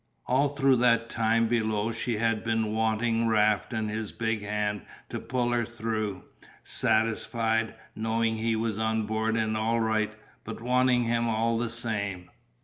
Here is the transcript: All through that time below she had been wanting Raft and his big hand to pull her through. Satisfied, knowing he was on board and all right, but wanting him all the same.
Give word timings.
All 0.25 0.49
through 0.49 0.77
that 0.77 1.11
time 1.11 1.47
below 1.47 1.91
she 1.91 2.17
had 2.17 2.43
been 2.43 2.73
wanting 2.73 3.27
Raft 3.27 3.71
and 3.71 3.87
his 3.87 4.11
big 4.11 4.41
hand 4.41 4.81
to 5.09 5.19
pull 5.19 5.53
her 5.53 5.63
through. 5.63 6.23
Satisfied, 6.63 7.75
knowing 7.95 8.37
he 8.37 8.55
was 8.55 8.79
on 8.79 9.03
board 9.05 9.35
and 9.37 9.55
all 9.55 9.79
right, 9.79 10.11
but 10.43 10.59
wanting 10.59 11.03
him 11.03 11.27
all 11.29 11.59
the 11.59 11.69
same. 11.69 12.31